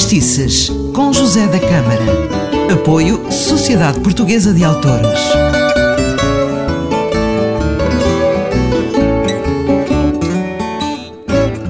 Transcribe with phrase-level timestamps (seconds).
[0.00, 2.72] Vertistices, com José da Câmara.
[2.72, 5.20] Apoio Sociedade Portuguesa de Autores.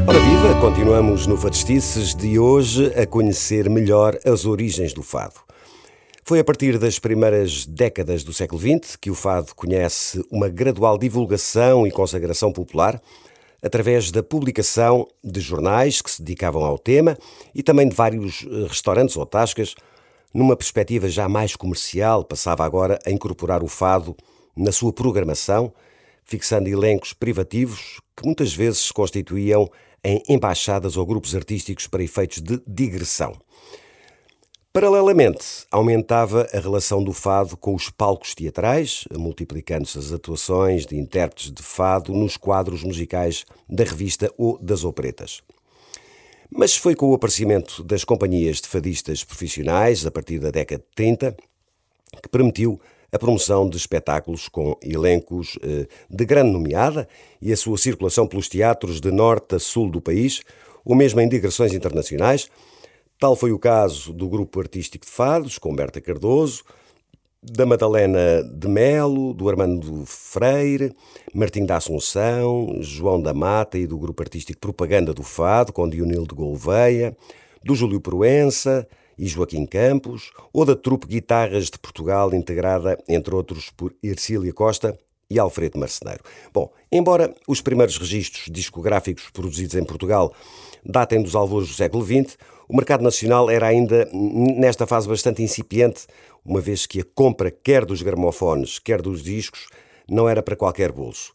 [0.07, 5.41] Ora viva, continuamos no Vertistices de hoje a conhecer melhor as origens do fado.
[6.23, 10.97] Foi a partir das primeiras décadas do século XX que o fado conhece uma gradual
[10.97, 13.03] divulgação e consagração popular,
[13.63, 17.17] através da publicação de jornais que se dedicavam ao tema
[17.55, 19.75] e também de vários eh, restaurantes ou tascas,
[20.33, 24.17] numa perspectiva já mais comercial, passava agora a incorporar o fado
[24.57, 25.73] na sua programação,
[26.25, 29.69] fixando elencos privativos que muitas vezes se constituíam
[30.03, 33.33] em embaixadas ou grupos artísticos para efeitos de digressão.
[34.73, 41.51] Paralelamente, aumentava a relação do fado com os palcos teatrais, multiplicando-se as atuações de intérpretes
[41.51, 45.43] de fado nos quadros musicais da revista ou das operetas.
[46.49, 50.95] Mas foi com o aparecimento das companhias de fadistas profissionais, a partir da década de
[50.95, 51.37] 30,
[52.23, 57.09] que permitiu a promoção de espetáculos com elencos eh, de grande nomeada
[57.43, 60.43] e a sua circulação pelos teatros de norte a sul do país,
[60.85, 62.49] ou mesmo em digressões internacionais,
[63.21, 66.65] Tal foi o caso do grupo artístico de fados, com Berta Cardoso,
[67.43, 70.97] da Madalena de Melo, do Armando Freire,
[71.35, 76.27] Martim da Assunção, João da Mata e do grupo artístico Propaganda do Fado, com Dionil
[76.27, 77.15] de Gouveia,
[77.63, 83.69] do Júlio Proença e Joaquim Campos, ou da trupe Guitarras de Portugal, integrada, entre outros,
[83.69, 84.99] por Ercília Costa
[85.31, 86.23] e Alfredo Marceneiro.
[86.53, 90.35] Bom, embora os primeiros registros discográficos produzidos em Portugal
[90.85, 92.37] datem dos alvores do século XX,
[92.69, 96.07] o mercado nacional era ainda, nesta fase, bastante incipiente,
[96.45, 99.67] uma vez que a compra quer dos gramofones, quer dos discos,
[100.09, 101.33] não era para qualquer bolso.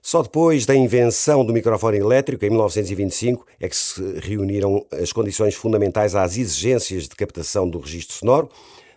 [0.00, 5.54] Só depois da invenção do microfone elétrico, em 1925, é que se reuniram as condições
[5.54, 8.50] fundamentais às exigências de captação do registro sonoro,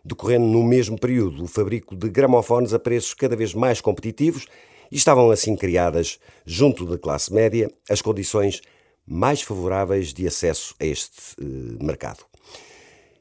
[0.08, 4.48] decorrendo no mesmo período o fabrico de gramofones a preços cada vez mais competitivos
[4.92, 8.62] e estavam assim criadas, junto da classe média, as condições
[9.06, 12.26] mais favoráveis de acesso a este uh, mercado.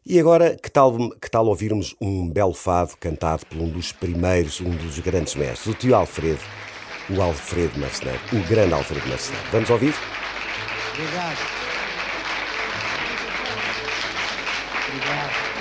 [0.05, 4.61] E agora, que tal, que tal ouvirmos um belo fado cantado por um dos primeiros,
[4.61, 6.41] um dos grandes mestres, o tio Alfredo,
[7.11, 9.47] o Alfredo Marceneiro, o grande Alfredo Marceneiro.
[9.51, 9.95] Vamos ouvir?
[10.93, 11.39] Obrigado.
[14.89, 15.56] Obrigado.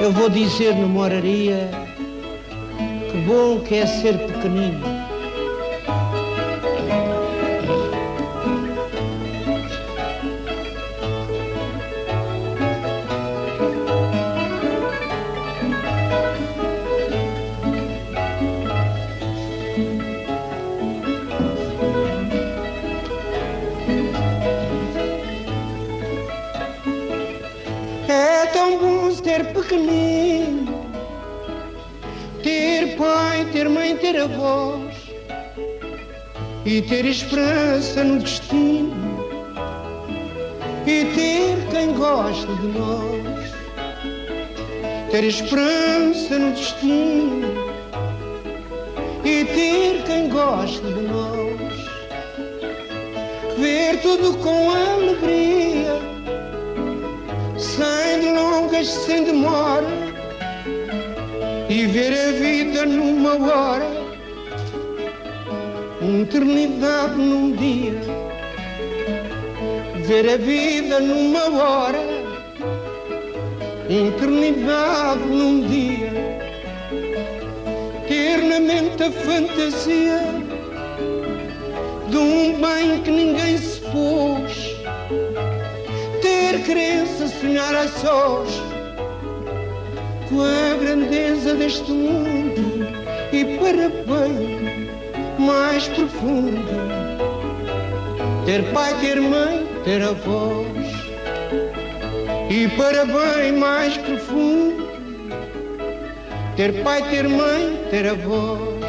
[0.00, 1.70] Eu vou dizer no moraria
[3.10, 5.09] que bom que é ser pequenino.
[28.08, 30.84] É tão bom ser pequenino,
[32.42, 34.90] ter pai, ter mãe, ter avós.
[36.64, 38.94] E ter esperança no destino.
[40.86, 43.52] E ter quem gosta de nós,
[45.10, 47.42] ter esperança no destino
[49.24, 51.58] e ter quem gosta de nós,
[53.58, 55.98] ver tudo com alegria
[57.58, 59.86] sem delongas, sem demora,
[61.68, 63.86] e ver a vida numa hora,
[66.00, 68.00] uma eternidade num dia.
[70.06, 72.19] Ver a vida numa hora,
[73.90, 76.10] eternidade num dia.
[78.06, 80.20] Ter na mente a fantasia
[82.08, 84.76] de um bem que ninguém se pôs
[86.22, 88.62] ter crença, sonhar a sós
[90.28, 92.86] com a grandeza deste mundo
[93.32, 94.88] e para bem
[95.38, 96.60] mais profundo.
[98.44, 100.79] Ter pai, ter mãe, ter avós
[102.50, 104.90] e para bem mais profundo.
[106.56, 108.84] Ter pai, ter mãe, ter avós,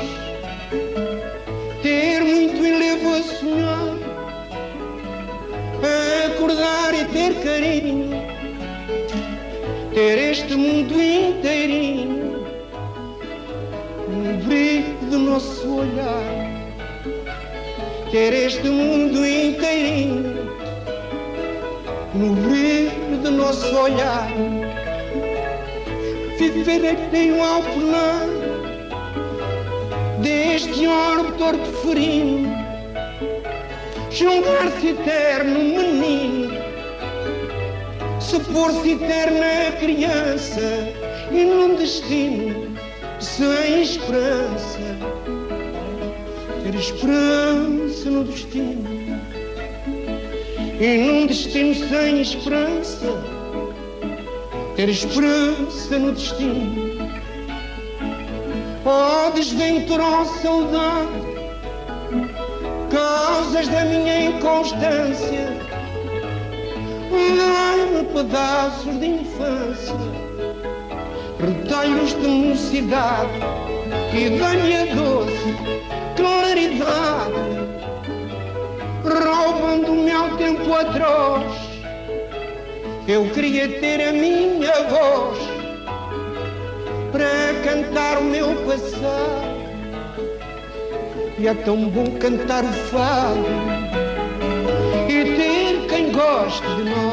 [1.81, 4.01] ter muito enlevo a sonhar
[6.41, 8.09] acordar e ter carinho,
[9.93, 12.45] ter este mundo inteirinho
[14.07, 16.23] no brilho do nosso olhar,
[18.11, 20.60] ter este mundo inteirinho
[22.13, 24.27] no brilho do nosso olhar,
[26.37, 28.27] viverei ao pular
[30.21, 32.49] deste orbe torto ferino,
[34.09, 36.51] julgar-se eterno menino,
[38.19, 40.61] se pôr-se eterna criança
[41.31, 42.75] e num destino
[43.19, 44.79] sem esperança,
[46.63, 49.00] ter esperança no destino
[50.79, 53.23] e num destino sem esperança,
[54.75, 56.91] ter esperança no destino.
[58.83, 61.21] Oh, desventurosa saudade,
[62.89, 65.57] causas da minha inconstância,
[67.11, 69.95] dai-me pedaços de infância,
[71.39, 73.39] retalhos de mocidade
[74.13, 75.55] e dá-lhe a doce
[76.15, 77.60] claridade
[79.13, 81.71] roubando-me ao tempo atroz.
[83.07, 85.37] Eu queria ter a minha voz
[87.11, 89.51] para cantar o meu passado.
[91.37, 93.45] E é tão bom cantar o fado
[95.09, 97.10] e ter quem goste de nós.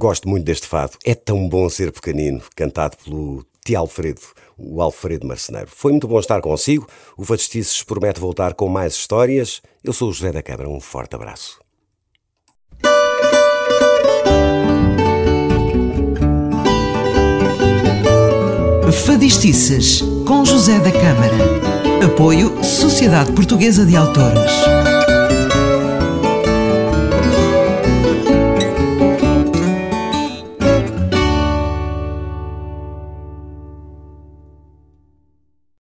[0.00, 0.92] Gosto muito deste fado.
[1.04, 4.22] É tão bom ser pequenino, cantado pelo Tio Alfredo,
[4.56, 5.68] o Alfredo Marceneiro.
[5.70, 6.88] Foi muito bom estar consigo.
[7.18, 9.60] O Fadistices promete voltar com mais histórias.
[9.84, 10.70] Eu sou o José da Câmara.
[10.70, 11.60] Um forte abraço.
[19.04, 21.36] Fadistices, com José da Câmara.
[22.02, 24.89] Apoio Sociedade Portuguesa de Autores.